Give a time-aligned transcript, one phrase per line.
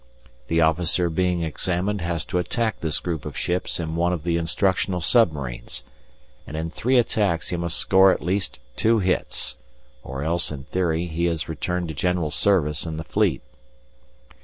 [0.47, 4.35] The officer being examined has to attack this group of ships in one of the
[4.35, 5.83] instructional submarines,
[6.47, 9.57] and in three attacks he must score at least two hits,
[10.03, 13.43] or else, in theory, he is returned to general service in the Fleet.